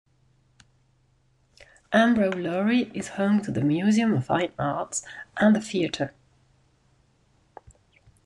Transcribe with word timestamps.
Ambrolauri 1.93 2.89
is 2.91 3.07
home 3.09 3.39
to 3.43 3.51
the 3.51 3.61
Museum 3.61 4.15
of 4.15 4.25
Fine 4.25 4.51
Arts, 4.57 5.03
and 5.37 5.55
a 5.55 5.61
theatre. 5.61 6.11